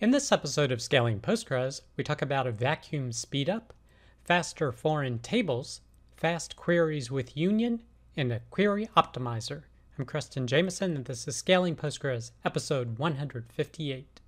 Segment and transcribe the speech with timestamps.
[0.00, 3.64] In this episode of Scaling Postgres, we talk about a vacuum speedup,
[4.24, 5.82] faster foreign tables,
[6.16, 7.82] fast queries with Union,
[8.16, 9.64] and a query optimizer.
[9.98, 14.20] I'm Creston Jamison, and this is Scaling Postgres, episode 158.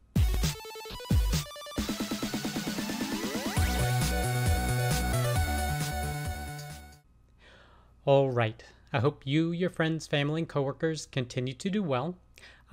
[8.04, 8.63] All right.
[8.93, 12.19] I hope you, your friends, family, and coworkers continue to do well.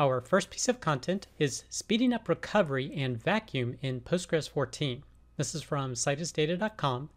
[0.01, 5.03] Our first piece of content is speeding up recovery and vacuum in Postgres 14.
[5.35, 7.09] This is from citusdata.com,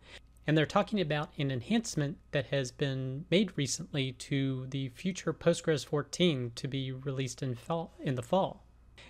[0.48, 5.86] and they're talking about an enhancement that has been made recently to the future Postgres
[5.86, 8.64] 14 to be released in, fall, in the fall.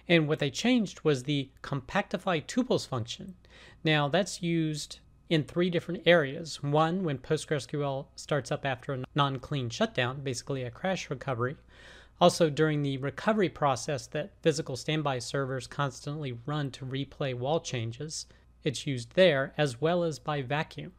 [0.07, 3.37] And what they changed was the compactify tuples function.
[3.83, 4.99] Now, that's used
[5.31, 6.63] in three different areas.
[6.63, 11.57] One, when PostgreSQL starts up after a non clean shutdown, basically a crash recovery.
[12.23, 18.27] Also, during the recovery process that physical standby servers constantly run to replay WAL changes,
[18.63, 20.93] it's used there as well as by vacuum.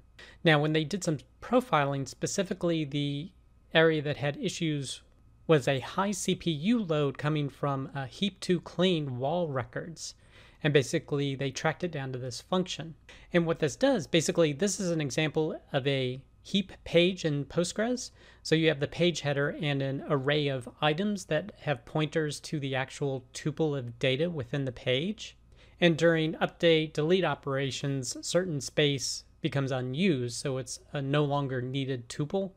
[0.44, 3.32] Now, when they did some profiling, specifically the
[3.74, 5.02] area that had issues
[5.48, 10.16] was a high CPU load coming from a heap to clean WAL records.
[10.62, 12.96] And basically, they tracked it down to this function.
[13.32, 18.12] And what this does, basically, this is an example of a heap page in Postgres.
[18.44, 22.60] So you have the page header and an array of items that have pointers to
[22.60, 25.38] the actual tuple of data within the page.
[25.80, 32.10] And during update delete operations, certain space becomes unused, so it's a no longer needed
[32.10, 32.52] tuple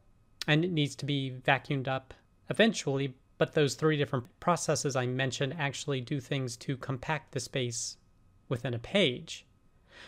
[0.47, 2.13] and it needs to be vacuumed up
[2.51, 3.15] eventually.
[3.39, 7.97] But those three different processes I mentioned actually do things to compact the space
[8.49, 9.46] within a page.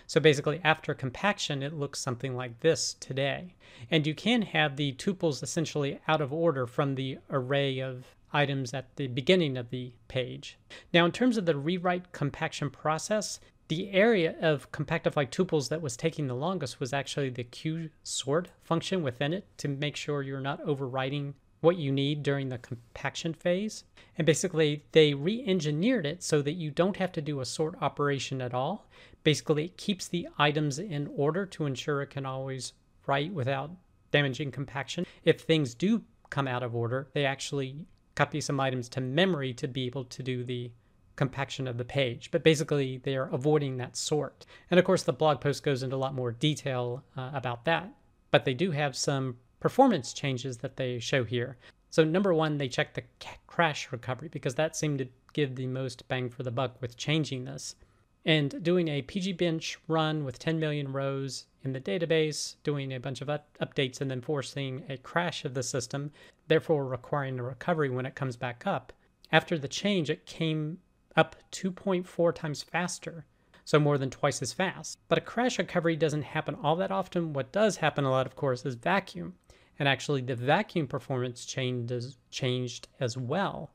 [0.07, 3.55] So basically, after compaction, it looks something like this today.
[3.91, 8.75] And you can have the tuples essentially out of order from the array of items
[8.75, 10.59] at the beginning of the page.
[10.93, 15.97] Now, in terms of the rewrite compaction process, the area of compactify tuples that was
[15.97, 20.41] taking the longest was actually the Q sort function within it to make sure you're
[20.41, 23.85] not overwriting what you need during the compaction phase.
[24.17, 27.77] And basically, they re engineered it so that you don't have to do a sort
[27.81, 28.89] operation at all.
[29.25, 32.73] Basically, it keeps the items in order to ensure it can always
[33.07, 33.71] write without
[34.11, 35.07] damaging compaction.
[35.25, 39.69] If things do come out of order, they actually copy some items to memory to
[39.69, 40.71] be able to do the
[41.17, 42.31] compaction of the page.
[42.31, 44.47] But basically, they are avoiding that sort.
[44.71, 47.93] And of course, the blog post goes into a lot more detail uh, about that.
[48.31, 51.57] But they do have some performance changes that they show here.
[51.91, 53.05] So number one, they check the
[53.47, 57.45] crash recovery because that seemed to give the most bang for the buck with changing
[57.45, 57.77] this.
[58.25, 63.21] And doing a pgbench run with 10 million rows in the database, doing a bunch
[63.23, 66.13] of updates and then forcing a crash of the system,
[66.47, 68.93] therefore requiring a recovery when it comes back up.
[69.33, 70.79] After the change, it came
[71.17, 73.25] up 2.4 times faster,
[73.65, 74.99] so more than twice as fast.
[75.09, 77.33] But a crash recovery doesn't happen all that often.
[77.33, 79.35] What does happen a lot, of course, is vacuum
[79.79, 83.71] and actually the vacuum performance changed as well.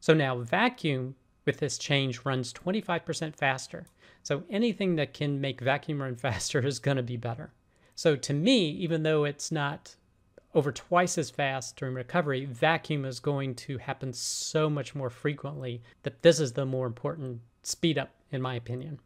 [0.00, 1.14] So now vacuum
[1.44, 3.86] with this change runs 25% faster.
[4.22, 7.52] So anything that can make vacuum run faster is going to be better.
[7.94, 9.94] So to me, even though it's not
[10.54, 15.82] over twice as fast during recovery, vacuum is going to happen so much more frequently
[16.02, 19.00] that this is the more important speed up, in my opinion.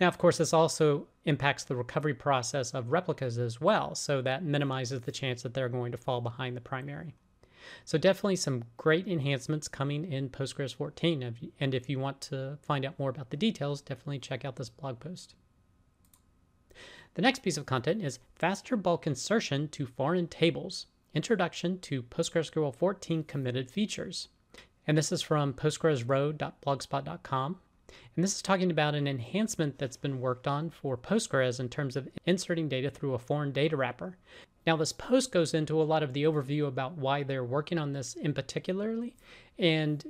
[0.00, 4.44] Now, of course, this also impacts the recovery process of replicas as well, so that
[4.44, 7.14] minimizes the chance that they're going to fall behind the primary.
[7.84, 11.52] So definitely some great enhancements coming in Postgres 14.
[11.60, 14.68] And if you want to find out more about the details, definitely check out this
[14.68, 15.34] blog post.
[17.14, 22.74] The next piece of content is faster bulk insertion to foreign tables, introduction to PostgreSQL
[22.74, 24.28] 14 committed features.
[24.86, 27.58] And this is from postgresrow.blogspot.com.
[28.14, 31.96] And this is talking about an enhancement that's been worked on for Postgres in terms
[31.96, 34.16] of inserting data through a foreign data wrapper.
[34.66, 37.92] Now, this post goes into a lot of the overview about why they're working on
[37.92, 39.16] this in particularly,
[39.58, 40.04] and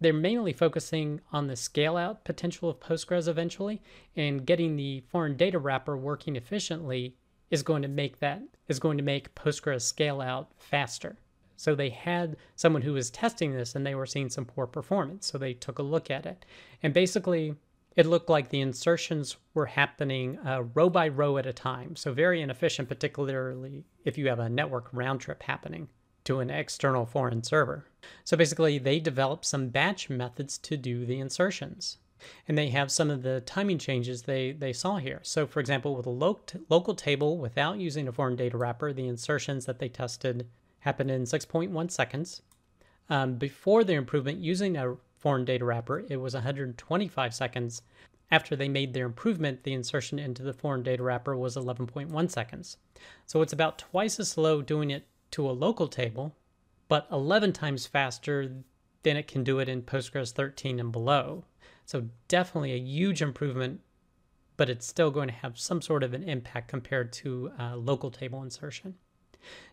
[0.00, 3.82] they're mainly focusing on the scale out potential of Postgres eventually,
[4.16, 7.16] and getting the foreign data wrapper working efficiently
[7.50, 11.16] is going to make that is going to make Postgres scale out faster.
[11.56, 15.26] So they had someone who was testing this and they were seeing some poor performance.
[15.26, 16.44] So they took a look at it.
[16.82, 17.54] And basically,
[17.96, 21.96] it looked like the insertions were happening uh, row by row at a time.
[21.96, 25.88] So very inefficient, particularly if you have a network round trip happening
[26.24, 27.86] to an external foreign server.
[28.24, 31.98] So basically, they developed some batch methods to do the insertions.
[32.48, 35.20] And they have some of the timing changes they, they saw here.
[35.22, 36.10] So, for example, with a
[36.68, 40.48] local table without using a foreign data wrapper, the insertions that they tested
[40.84, 42.42] happened in 6.1 seconds.
[43.08, 47.80] Um, before the improvement, using a foreign data wrapper, it was 125 seconds.
[48.30, 52.76] After they made their improvement, the insertion into the foreign data wrapper was 11.1 seconds.
[53.24, 56.36] So it's about twice as slow doing it to a local table,
[56.88, 58.52] but 11 times faster
[59.02, 61.44] than it can do it in Postgres 13 and below.
[61.86, 63.80] So definitely a huge improvement,
[64.58, 68.10] but it's still going to have some sort of an impact compared to uh, local
[68.10, 68.96] table insertion.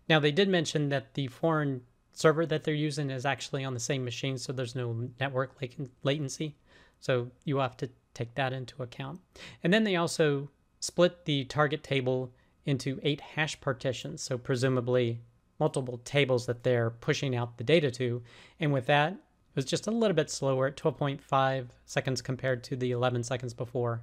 [0.09, 1.81] Now, they did mention that the foreign
[2.13, 5.55] server that they're using is actually on the same machine, so there's no network
[6.03, 6.55] latency.
[6.99, 9.21] So you have to take that into account.
[9.63, 12.31] And then they also split the target table
[12.65, 15.21] into eight hash partitions, so presumably
[15.59, 18.21] multiple tables that they're pushing out the data to.
[18.59, 22.75] And with that, it was just a little bit slower at 12.5 seconds compared to
[22.75, 24.01] the 11 seconds before.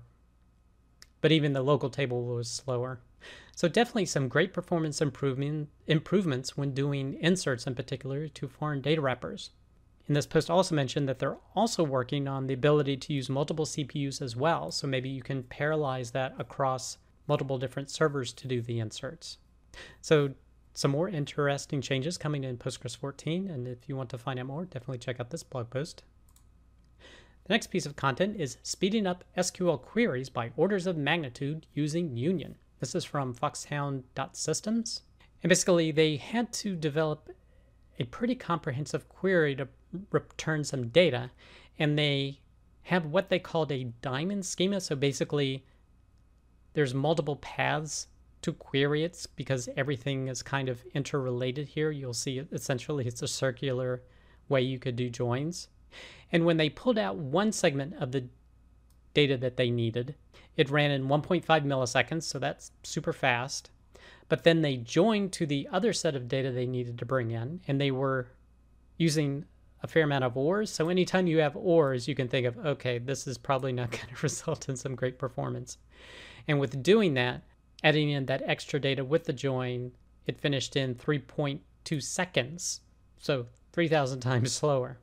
[1.20, 3.00] But even the local table was slower.
[3.56, 9.00] So definitely some great performance improvement, improvements when doing inserts in particular to foreign data
[9.00, 9.50] wrappers.
[10.06, 13.66] And this post also mentioned that they're also working on the ability to use multiple
[13.66, 14.70] CPUs as well.
[14.70, 19.36] So maybe you can parallelize that across multiple different servers to do the inserts.
[20.00, 20.30] So
[20.72, 23.50] some more interesting changes coming in Postgres 14.
[23.50, 26.04] And if you want to find out more, definitely check out this blog post.
[27.48, 32.14] The next piece of content is speeding up SQL queries by orders of magnitude using
[32.14, 32.56] Union.
[32.78, 35.00] This is from foxhound.systems.
[35.42, 37.30] And basically, they had to develop
[37.98, 39.66] a pretty comprehensive query to
[40.10, 41.30] return some data.
[41.78, 42.40] And they
[42.82, 44.78] have what they called a diamond schema.
[44.82, 45.64] So basically,
[46.74, 48.08] there's multiple paths
[48.42, 51.90] to query it because everything is kind of interrelated here.
[51.90, 54.02] You'll see essentially it's a circular
[54.50, 55.68] way you could do joins.
[56.30, 58.26] And when they pulled out one segment of the
[59.14, 60.14] data that they needed,
[60.56, 63.70] it ran in 1.5 milliseconds, so that's super fast.
[64.28, 67.60] But then they joined to the other set of data they needed to bring in,
[67.66, 68.28] and they were
[68.98, 69.44] using
[69.82, 70.70] a fair amount of ORs.
[70.70, 74.14] So anytime you have ORs, you can think of, okay, this is probably not going
[74.14, 75.78] to result in some great performance.
[76.46, 77.42] And with doing that,
[77.84, 79.92] adding in that extra data with the join,
[80.26, 82.80] it finished in 3.2 seconds.
[83.18, 84.98] So 3,000 times slower.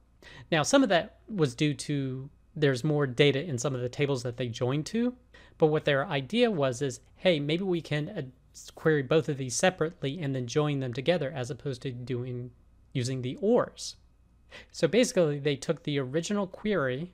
[0.52, 4.24] Now, some of that was due to there's more data in some of the tables
[4.24, 5.16] that they joined to.
[5.58, 8.22] But what their idea was is, hey, maybe we can uh,
[8.76, 12.52] query both of these separately and then join them together as opposed to doing
[12.94, 13.98] using the ORs.
[14.72, 17.12] So basically, they took the original query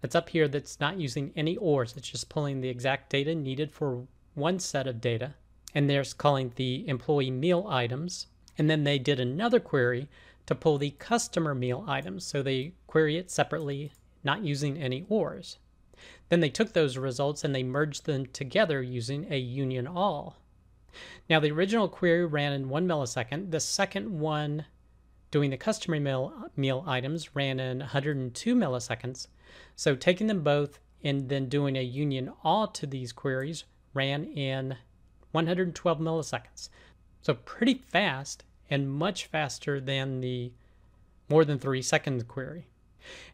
[0.00, 1.94] that's up here that's not using any ORs.
[1.96, 5.34] It's just pulling the exact data needed for one set of data,
[5.74, 8.26] and they're calling the employee meal items.
[8.58, 10.08] And then they did another query
[10.46, 12.24] to pull the customer meal items.
[12.24, 13.92] So they query it separately,
[14.24, 15.58] not using any ORs.
[16.28, 20.36] Then they took those results and they merged them together using a union all.
[21.28, 23.50] Now, the original query ran in one millisecond.
[23.50, 24.64] The second one,
[25.30, 29.28] doing the customer meal, meal items, ran in 102 milliseconds.
[29.76, 33.64] So, taking them both and then doing a union all to these queries
[33.94, 34.76] ran in
[35.32, 36.68] 112 milliseconds.
[37.22, 40.52] So pretty fast and much faster than the
[41.28, 42.68] more than three second query.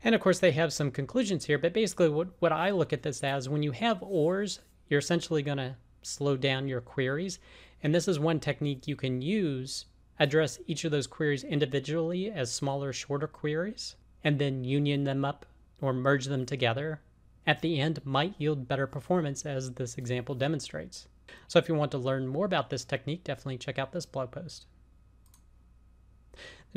[0.02, 3.02] And of course, they have some conclusions here, but basically, what, what I look at
[3.02, 7.38] this as when you have ORs, you're essentially going to slow down your queries.
[7.82, 9.86] And this is one technique you can use,
[10.18, 15.46] address each of those queries individually as smaller, shorter queries, and then union them up
[15.80, 17.00] or merge them together
[17.46, 21.06] at the end might yield better performance as this example demonstrates.
[21.48, 24.32] So if you want to learn more about this technique, definitely check out this blog
[24.32, 24.66] post.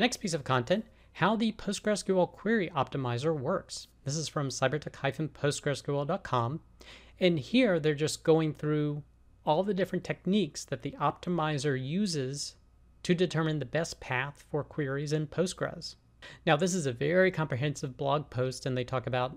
[0.00, 3.88] Next piece of content, how the PostgreSQL Query Optimizer works.
[4.06, 6.60] This is from cybertec-postgresql.com.
[7.20, 9.02] And here they're just going through
[9.44, 12.54] all the different techniques that the optimizer uses
[13.02, 15.96] to determine the best path for queries in Postgres.
[16.46, 19.36] Now, this is a very comprehensive blog post, and they talk about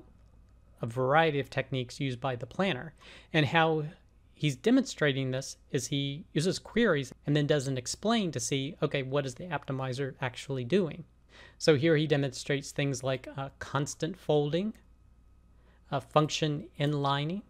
[0.82, 2.94] a variety of techniques used by the planner.
[3.34, 3.84] And how
[4.34, 9.04] he's demonstrating this is he uses queries and then does an explain to see, okay,
[9.04, 11.04] what is the optimizer actually doing?
[11.58, 14.74] So here he demonstrates things like uh, constant folding,
[15.92, 17.42] a function inlining,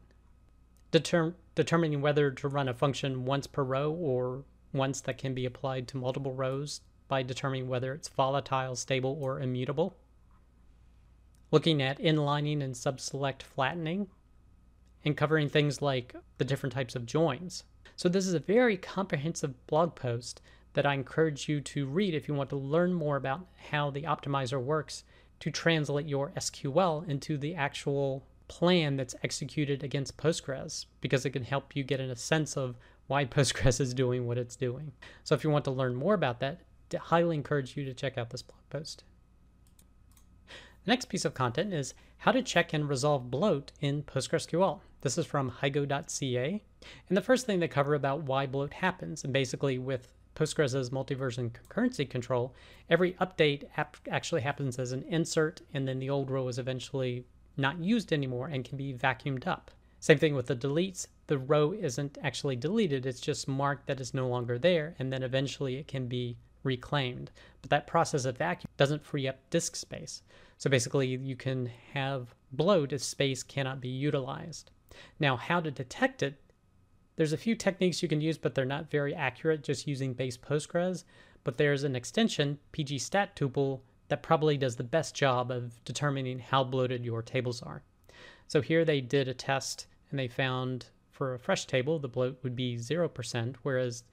[0.92, 5.46] deter- determining whether to run a function once per row or once that can be
[5.46, 9.96] applied to multiple rows by determining whether it's volatile, stable, or immutable
[11.54, 14.08] looking at inlining and subselect flattening,
[15.06, 17.64] and covering things like the different types of joins.
[17.96, 20.42] So this is a very comprehensive blog post
[20.74, 24.04] that I encourage you to read if you want to learn more about how the
[24.04, 25.04] optimizer works
[25.40, 31.44] to translate your SQL into the actual plan that's executed against Postgres because it can
[31.44, 34.92] help you get in a sense of why Postgres is doing what it's doing.
[35.24, 36.62] So if you want to learn more about that,
[36.94, 39.04] I highly encourage you to check out this blog post.
[40.48, 44.80] The next piece of content is how to check and resolve bloat in PostgreSQL.
[45.04, 46.64] This is from highgo.ca.
[47.10, 51.52] And the first thing they cover about why bloat happens, and basically with Postgres' multi-version
[51.52, 52.56] concurrency control,
[52.90, 53.66] every update
[54.10, 57.26] actually happens as an insert, and then the old row is eventually
[57.58, 59.72] not used anymore and can be vacuumed up.
[60.00, 61.08] Same thing with the deletes.
[61.28, 65.22] The row isn't actually deleted, it's just marked that it's no longer there, and then
[65.22, 67.30] eventually it can be reclaimed.
[67.62, 70.22] But that process of vacuum doesn't free up disk space.
[70.58, 74.72] So basically, you can have bloat if space cannot be utilized.
[75.20, 76.40] Now, how to detect it?
[77.16, 80.38] There's a few techniques you can use, but they're not very accurate just using base
[80.38, 81.04] Postgres.
[81.44, 87.06] But there's an extension, pgstattuple, that probably does the best job of determining how bloated
[87.06, 87.84] your tables are.
[88.48, 92.40] So here they did a test and they found for a fresh table, the bloat
[92.44, 94.04] would be 0%, whereas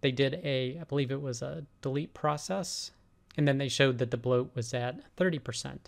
[0.00, 2.92] they did a, I believe it was a delete process,
[3.36, 5.78] and then they showed that the bloat was at 30%.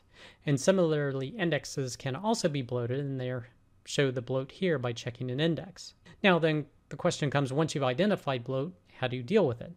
[0.46, 3.30] And similarly, indexes can also be bloated, and they
[3.84, 5.94] show the bloat here by checking an index.
[6.22, 9.72] Now, then the question comes once you've identified bloat, how do you deal with it?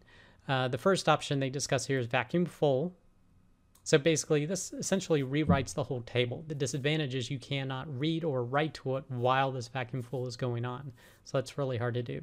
[0.48, 2.94] Uh, the first option they discuss here is vacuum full.
[3.86, 6.46] So basically, this essentially rewrites the whole table.
[6.48, 10.38] The disadvantage is you cannot read or write to it while this vacuum full is
[10.38, 10.94] going on.
[11.26, 12.22] So that's really hard to do.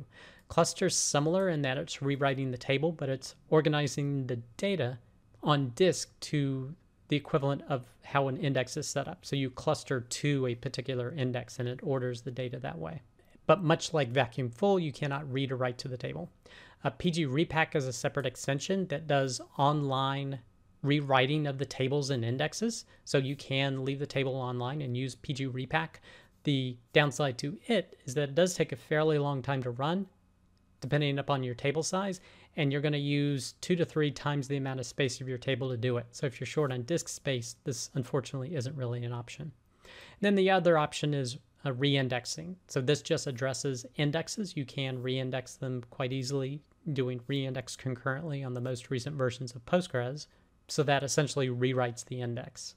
[0.48, 4.98] Cluster's similar in that it's rewriting the table, but it's organizing the data
[5.42, 6.74] on disk to
[7.10, 9.26] the equivalent of how an index is set up.
[9.26, 13.02] So you cluster to a particular index and it orders the data that way.
[13.46, 16.30] But much like vacuum full, you cannot read or write to the table.
[16.84, 20.38] A PG repack is a separate extension that does online
[20.82, 22.84] rewriting of the tables and indexes.
[23.04, 26.00] So you can leave the table online and use PG repack.
[26.44, 30.06] The downside to it is that it does take a fairly long time to run,
[30.80, 32.20] depending upon your table size,
[32.56, 35.38] and you're going to use two to three times the amount of space of your
[35.38, 36.06] table to do it.
[36.10, 39.52] So if you're short on disk space, this unfortunately isn't really an option.
[40.20, 42.56] Then the other option is uh, reindexing.
[42.68, 44.56] So this just addresses indexes.
[44.56, 46.60] You can reindex them quite easily
[46.92, 50.26] doing reindex concurrently on the most recent versions of Postgres.
[50.68, 52.74] So that essentially rewrites the index.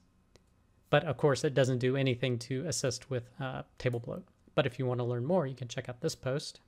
[0.90, 4.24] But of course, it doesn't do anything to assist with uh, table bloat.
[4.54, 6.60] But if you want to learn more, you can check out this post.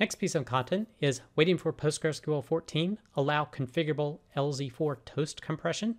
[0.00, 5.96] Next piece of content is waiting for PostgreSQL 14, allow configurable LZ4 toast compression.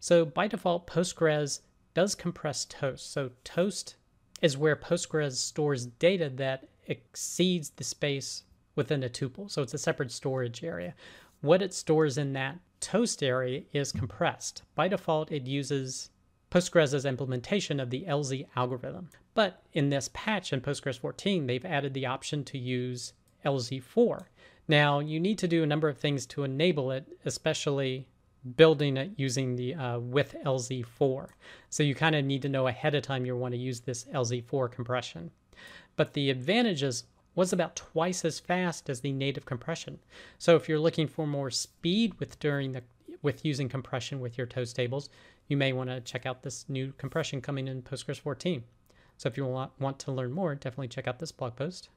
[0.00, 1.60] So by default, Postgres
[1.94, 3.12] does compress toast.
[3.12, 3.94] So toast
[4.42, 8.42] is where Postgres stores data that exceeds the space
[8.74, 9.48] within a tuple.
[9.48, 10.94] So it's a separate storage area.
[11.40, 14.62] What it stores in that toast area is compressed.
[14.74, 16.10] By default, it uses
[16.50, 19.10] Postgres's implementation of the LZ algorithm.
[19.34, 23.12] But in this patch in Postgres 14, they've added the option to use
[23.44, 24.26] LZ4.
[24.68, 28.06] Now, you need to do a number of things to enable it, especially
[28.56, 31.28] building it using the uh, with LZ4.
[31.70, 34.04] So you kind of need to know ahead of time you want to use this
[34.04, 35.30] LZ4 compression.
[35.96, 37.04] But the advantages
[37.34, 39.98] was about twice as fast as the native compression.
[40.38, 42.82] So if you're looking for more speed with during the
[43.20, 45.08] with using compression with your toast tables,
[45.48, 48.62] you may want to check out this new compression coming in Postgres 14.
[49.16, 51.88] So if you want, want to learn more, definitely check out this blog post.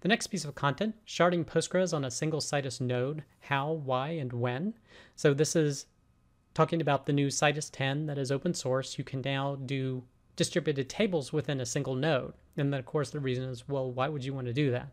[0.00, 4.32] The next piece of content, sharding Postgres on a single Citus node, how, why, and
[4.32, 4.74] when.
[5.16, 5.86] So this is
[6.52, 8.98] talking about the new Citus 10 that is open source.
[8.98, 10.02] You can now do
[10.36, 12.34] distributed tables within a single node.
[12.56, 14.88] And then, of course, the reason is, well, why would you want to do that?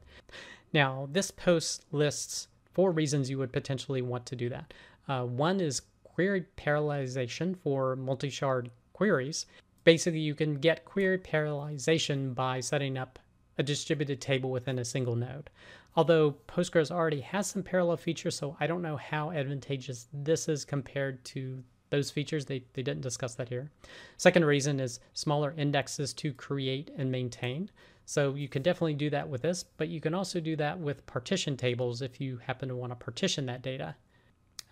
[0.74, 4.74] Now, this post lists four reasons you would potentially want to do that.
[5.08, 9.46] Uh, one is query parallelization for multi-shard queries.
[9.84, 13.20] Basically, you can get query parallelization by setting up
[13.62, 15.50] a distributed table within a single node.
[15.96, 20.66] Although Postgres already has some parallel features, so I don't know how advantageous this is
[20.66, 22.46] compared to those features.
[22.46, 23.70] They, they didn't discuss that here.
[24.18, 27.70] Second reason is smaller indexes to create and maintain.
[28.06, 31.06] So you can definitely do that with this, but you can also do that with
[31.06, 33.96] partition tables if you happen to want to partition that data.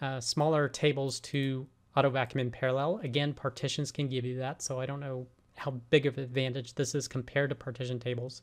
[0.01, 2.99] Uh, smaller tables to auto vacuum in parallel.
[3.03, 5.27] Again, partitions can give you that, so I don't know
[5.57, 8.41] how big of an advantage this is compared to partition tables.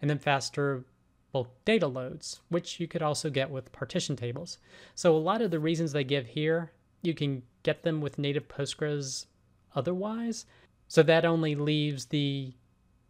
[0.00, 0.84] And then faster
[1.32, 4.58] bulk data loads, which you could also get with partition tables.
[4.94, 8.48] So a lot of the reasons they give here you can get them with native
[8.48, 9.26] Postgres
[9.74, 10.46] otherwise.
[10.88, 12.52] So that only leaves the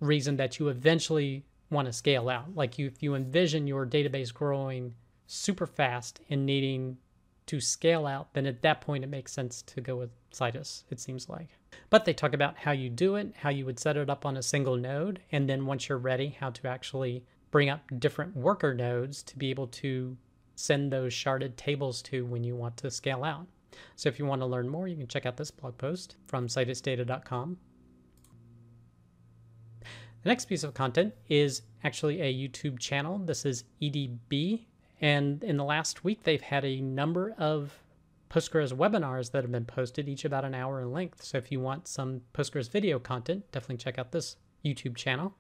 [0.00, 2.54] reason that you eventually want to scale out.
[2.54, 4.94] Like you, if you envision your database growing
[5.26, 6.98] super fast and needing
[7.50, 11.00] to scale out, then at that point it makes sense to go with Citus, it
[11.00, 11.48] seems like.
[11.90, 14.36] But they talk about how you do it, how you would set it up on
[14.36, 18.72] a single node, and then once you're ready, how to actually bring up different worker
[18.72, 20.16] nodes to be able to
[20.54, 23.48] send those sharded tables to when you want to scale out.
[23.96, 26.46] So if you want to learn more, you can check out this blog post from
[26.46, 27.56] citusdata.com.
[30.22, 33.18] The next piece of content is actually a YouTube channel.
[33.18, 34.66] This is EDB.
[35.00, 37.82] And in the last week, they've had a number of
[38.30, 41.24] Postgres webinars that have been posted, each about an hour in length.
[41.24, 45.34] So if you want some Postgres video content, definitely check out this YouTube channel.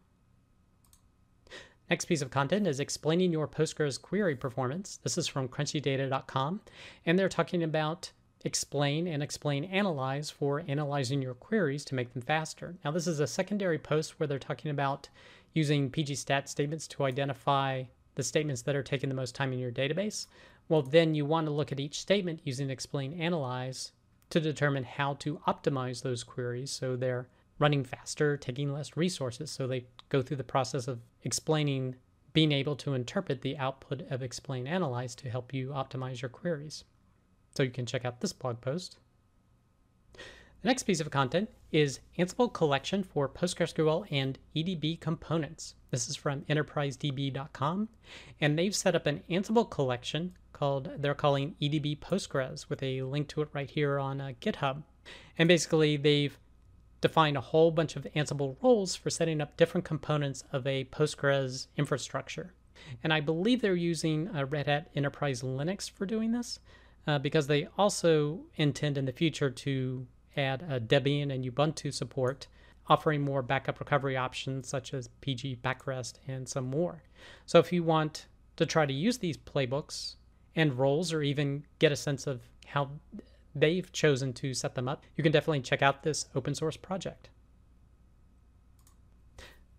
[1.88, 4.98] Next piece of content is explaining your Postgres query performance.
[5.02, 6.60] This is from crunchydata.com,
[7.04, 8.12] and they're talking about
[8.44, 12.76] explain and explain analyze for analyzing your queries to make them faster.
[12.84, 15.08] Now, this is a secondary post where they're talking about
[15.52, 20.26] using pg_stat_statements to identify the statements that are taking the most time in your database.
[20.68, 23.92] Well, then you want to look at each statement using explain analyze
[24.30, 29.50] to determine how to optimize those queries so they're running faster, taking less resources.
[29.50, 31.96] So they go through the process of explaining,
[32.32, 36.84] being able to interpret the output of explain analyze to help you optimize your queries.
[37.54, 38.98] So you can check out this blog post.
[40.62, 45.74] The next piece of content is Ansible collection for PostgreSQL and EDB components.
[45.90, 47.88] This is from enterprisedb.com,
[48.42, 53.28] and they've set up an Ansible collection called they're calling EDB Postgres with a link
[53.28, 54.82] to it right here on uh, GitHub.
[55.38, 56.38] And basically, they've
[57.00, 61.68] defined a whole bunch of Ansible roles for setting up different components of a Postgres
[61.78, 62.52] infrastructure.
[63.02, 66.58] And I believe they're using a Red Hat Enterprise Linux for doing this
[67.06, 70.06] uh, because they also intend in the future to
[70.36, 72.46] add a uh, Debian and Ubuntu support,
[72.88, 77.02] offering more backup recovery options such as pgBackRest and some more.
[77.46, 80.16] So if you want to try to use these playbooks
[80.56, 82.90] and roles or even get a sense of how
[83.54, 87.30] they've chosen to set them up, you can definitely check out this open source project.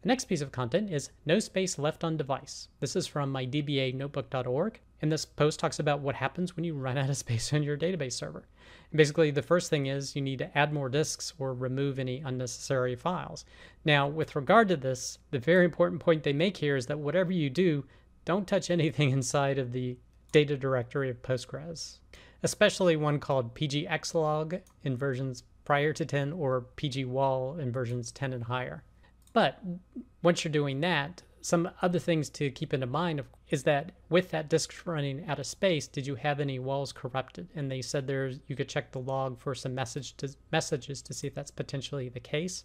[0.02, 2.70] The next piece of content is No Space Left on Device.
[2.80, 7.10] This is from mydbanotebook.org, and this post talks about what happens when you run out
[7.10, 8.48] of space on your database server.
[8.92, 12.20] And basically, the first thing is you need to add more disks or remove any
[12.20, 13.46] unnecessary files.
[13.86, 17.32] Now, with regard to this, the very important point they make here is that whatever
[17.32, 17.86] you do,
[18.26, 19.98] don't touch anything inside of the
[20.32, 22.00] data directory of Postgres,
[22.44, 28.44] especially one called pg_xlog in versions prior to 10 or pg_wal in versions 10 and
[28.46, 28.84] higher.
[29.34, 29.62] But
[30.22, 34.50] once you're doing that, some other things to keep in mind is that with that
[34.50, 37.50] disk running out of space, did you have any WALs corrupted?
[37.56, 41.14] And they said there's you could check the log for some message to, messages to
[41.14, 42.64] see if that's potentially the case.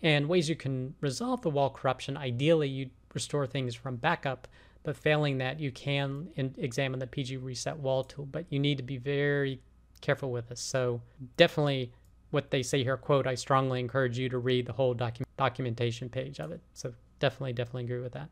[0.00, 2.16] And ways you can resolve the WAL corruption.
[2.16, 4.46] Ideally, you restore things from backup,
[4.84, 8.26] but failing that, you can in, examine the pg_resetwal tool.
[8.26, 9.60] But you need to be very
[10.00, 10.60] careful with this.
[10.60, 11.02] So
[11.36, 11.92] definitely
[12.30, 16.08] what they say here, quote, I strongly encourage you to read the whole docu- documentation
[16.08, 16.60] page of it.
[16.74, 18.28] So definitely, definitely agree with that.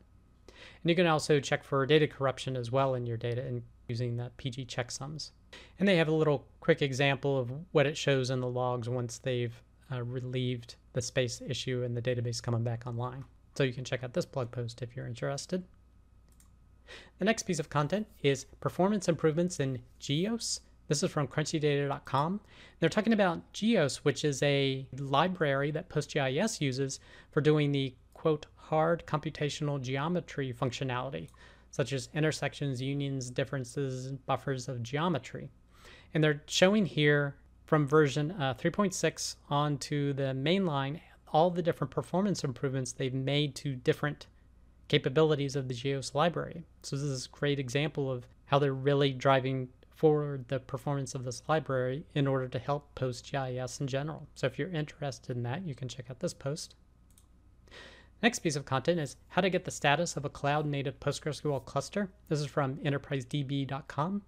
[0.47, 4.17] And you can also check for data corruption as well in your data and using
[4.17, 5.31] that PG checksums.
[5.79, 9.17] And they have a little quick example of what it shows in the logs once
[9.17, 13.23] they've uh, relieved the space issue and the database coming back online.
[13.55, 15.63] So you can check out this blog post if you're interested.
[17.19, 22.39] The next piece of content is performance improvements in GEOS this is from crunchydata.com.
[22.79, 26.99] They're talking about GEOS, which is a library that PostGIS uses
[27.31, 31.29] for doing the quote hard computational geometry functionality,
[31.71, 35.49] such as intersections, unions, differences, buffers of geometry.
[36.13, 40.99] And they're showing here from version uh, 3.6 on to the mainline
[41.33, 44.27] all the different performance improvements they've made to different
[44.87, 46.63] capabilities of the GEOS library.
[46.83, 51.25] So this is a great example of how they're really driving forward the performance of
[51.25, 54.27] this library in order to help PostGIS in general.
[54.35, 56.75] So if you're interested in that, you can check out this post.
[58.21, 61.63] Next piece of content is how to get the status of a cloud native PostgreSQL
[61.65, 62.09] cluster.
[62.29, 64.21] This is from enterprisedb.com.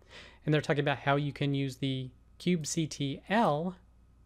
[0.46, 3.76] And they're talking about how you can use the kubectl,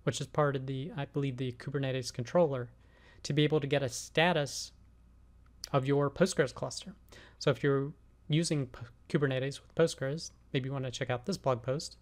[0.03, 2.69] which is part of the, I believe, the Kubernetes controller,
[3.23, 4.73] to be able to get a status
[5.71, 6.93] of your Postgres cluster.
[7.39, 7.93] So if you're
[8.27, 8.69] using
[9.09, 11.97] Kubernetes with Postgres, maybe you want to check out this blog post.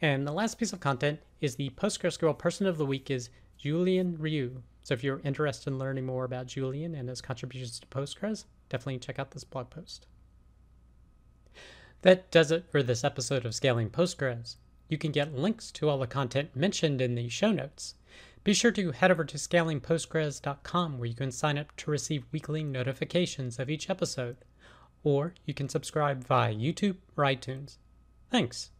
[0.00, 3.28] And the last piece of content is the PostgreSQL Person of the Week is
[3.62, 4.60] Julian Ryu.
[4.82, 8.98] So if you're interested in learning more about Julian and his contributions to Postgres, definitely
[8.98, 10.08] check out this blog post.
[12.00, 14.56] That does it for this episode of Scaling Postgres.
[14.88, 17.94] You can get links to all the content mentioned in the show notes.
[18.42, 22.64] Be sure to head over to scalingpostgres.com where you can sign up to receive weekly
[22.64, 24.38] notifications of each episode
[25.04, 27.76] or you can subscribe via YouTube or iTunes.
[28.28, 28.71] Thanks.